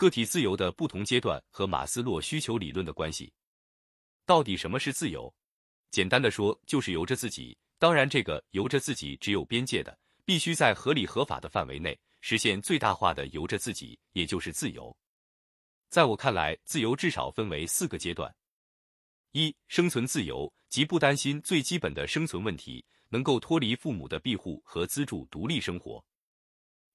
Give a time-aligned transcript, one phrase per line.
[0.00, 3.30] 个体自由的不同阶段和马斯洛需求理论的关系。
[4.24, 5.30] 到底什么是自由？
[5.90, 7.54] 简单的说，就是由着自己。
[7.78, 14.96] 当然，这个由着自己只有边界的，必须在合理合法的范围内实现最大化的由着自己，也就是自由。
[15.90, 18.34] 在我看来，自由至少分为四个阶段：
[19.32, 26.02] 一、生存自由，即不担心最基本的生存问题，能够脱离父母的庇护和资助独立生活；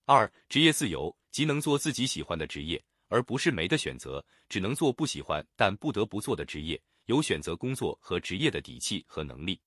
[0.06, 2.84] 二、职业自由，即能做自己喜欢的职业，
[3.16, 9.58] 而不是没得选择，只能做不喜欢但不得不做的职业，有选择工作和职业的底气和能力。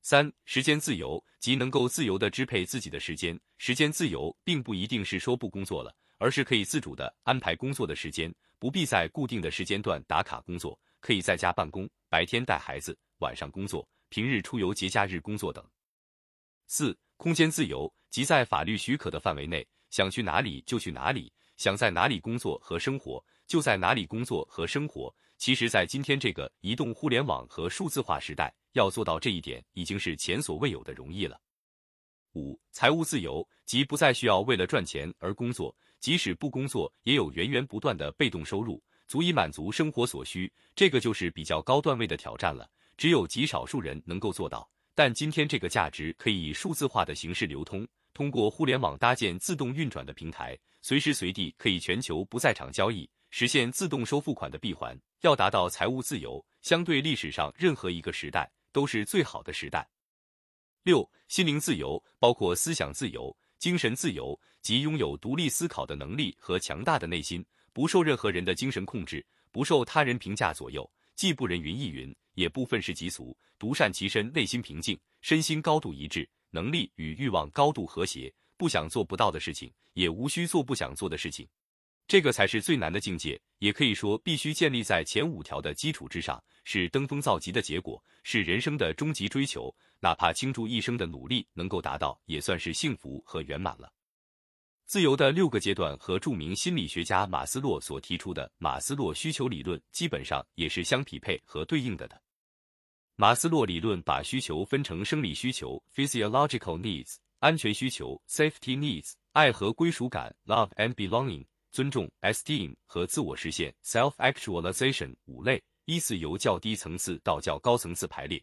[0.00, 3.38] 三、时间自由，即能够自由的支配自己的时间。
[3.58, 15.62] 时间自由并不一定是说不工作了，而是可以自主的安排工作的时间，不必在固定的时间段打卡工作，可以在家办公，白天带孩子，晚上工作，平日出游、节假日工作等。
[16.66, 25.14] 四、空间自由，即在法律许可的范围内，想去哪里就去哪里，想在哪里工作和生活就在哪里工作和生活。
[25.36, 31.38] 其实，在今天这个移动互联网和数字化时代，要做到这一点已经是前所未有的容易了。
[32.34, 40.50] 五、财务自由，即不再需要为了赚钱而工作，即使不工作，也有源源不断的被动收入，足以满足生活所需。
[40.74, 44.68] 这个就是比较高段位的挑战了，只有极少数人能够做到。
[44.94, 54.98] 但今天这个价值可以以数字化的形式流通，通过互联网搭建自动运转的平台，随时随地可以全球不在场交易，实现自动收付款的闭环。
[55.20, 58.50] 要达到财务自由，相对历史上任何一个时代。
[58.74, 59.88] 都是最好的时代。
[60.82, 81.44] 六、心灵自由包括思想自由、精神自由，即拥有独立思考的能力和强大的内心，不受任何人的精神控制，不受他人评价左右，既不人云亦云，也不愤世嫉俗，独善其身，内心平静，身心高度一致，能力与欲望高度和谐，不想做不到的事情，也无需做不想做的事情。
[82.06, 89.74] 这个才是最难的境界，也可以说必须建立在前五条的基础之上，是登峰造极的结果，是人生的终极追求。
[89.98, 93.92] 哪怕倾注一生的努力能够达到，也算是幸福和圆满了。
[94.86, 102.20] 自由的六个阶段和著名心理学家马斯洛所提出的马斯洛需求理论基本上也是相匹配和对应的的。
[103.16, 111.46] 马斯洛理论把需求分成生理需求 （physiological needs）、安全需求 （safety needs）、爱和归属感 （love and belonging）。
[111.70, 118.42] 尊重 （esteem） 和自我实现 （self-actualization） 五类，依次由较低层次到较高层次排列。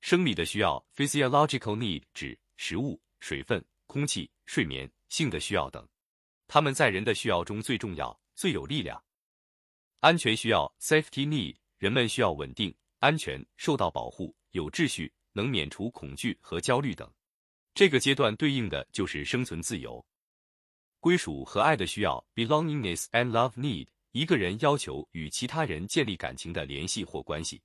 [0.00, 5.86] 生理的需要 （physiological need） 指食物、水分、空气、睡眠、性的需要等，
[6.48, 9.02] 它们在人的需要中最重要、最有力量。
[10.00, 12.74] 安全需要 （safety need） 人们需要稳定、
[13.06, 17.08] 安全、受到保护、有秩序，能免除恐惧和焦虑等。
[17.72, 20.04] 这个阶段对应的就是生存自由。
[20.98, 27.62] 归属和爱的需要 （belongingness and love need），一个人要求与其他人建立感情的联系或关系，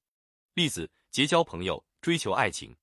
[0.54, 2.76] 例子：结交朋友、追求爱情。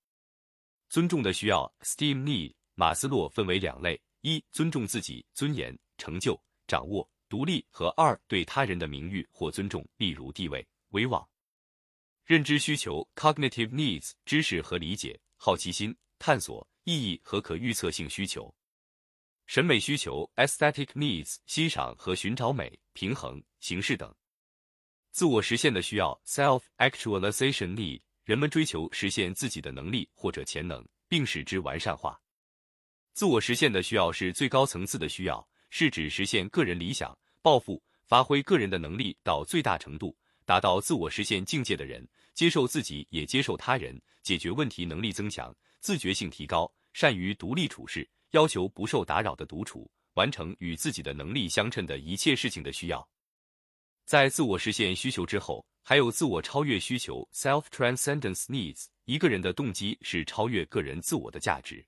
[0.88, 6.36] 尊重的需要 （esteem need），马斯洛分为两类：一、尊重自己、尊严、成就、
[6.66, 11.24] 掌握、独立；和二、对他人的名誉或尊重，例如地位、威望。
[12.28, 18.54] 认知需求 （cognitive needs），知识和理解、好奇心、探索、意义和可预测性需求。
[19.46, 24.10] 审美需求 （aesthetic needs） 欣赏和寻找美、平衡、形式等；
[25.10, 32.20] 自我实现的需要 （self-actualization need） 人们追求实现自己的能力或者潜能，并使之完善化。
[33.14, 40.14] 自我实现的需要是最高层次的需要，是指实现个人理想、抱负、发挥个人的能力到最大程度，
[40.48, 48.08] 达到自我实现境界的人，接受自己也接受他人，解决问题能力增强，自觉性提高，善于独立处事。
[48.30, 53.06] 要求不受打扰的独处，完成与自己的能力相称的一切事情的需要。
[54.06, 58.86] 在自我实现需求之后，还有自我超越需求 （self-transcendence needs）。
[59.04, 61.84] 一个人的动机是超越个人自我的价值。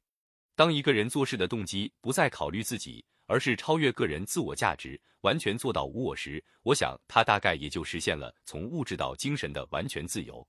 [0.55, 10.45] 当一个人做事的动机不再考虑自己，而是超越个人自我价值，完全做到无我时，我想他大概也就实现了从物质到精神的完全自由。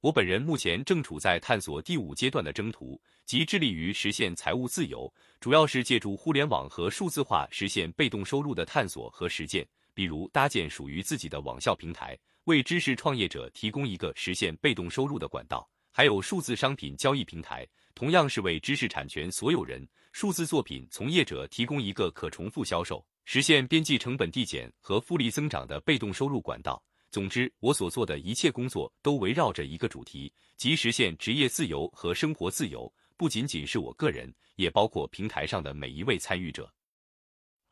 [0.00, 9.66] 我本人目前正处在探索第五阶段的征途，即致力于实现财务自由，主要是借助互联网和数字化实现被动收入的探索和实践。
[9.92, 26.82] 比如搭建属于自己的网校平台，为知识创业者提供一个实现被动收入的管道；还有数字商品交易平台，同样是为知识产权所有人、数字作品从业者提供一个可重复销售、实现边际成本递减和复利增长的被动收入管道。
[27.10, 32.92] 总之，我所做的一切工作都围绕着一个主题，即实现职业自由和生活自由。
[33.16, 36.72] 不仅仅是我个人，也包括平台上的每一位参与者。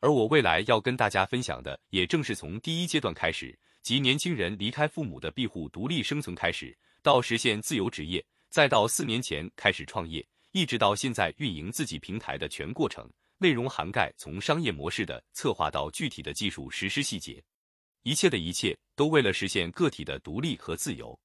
[0.01, 13.09] 而我未来要跟大家分享的，也正是从第一阶段开始，即年轻人离开父母的庇护，独立生存开始，到实现自由职业，再到四年前开始创业，一直到现在运营自己平台的全过程。
[13.37, 17.41] 内容涵盖从商业模式的策划到具体的技术实施细节，
[18.03, 21.17] 一切的一切都为了实现个体的独立和自由。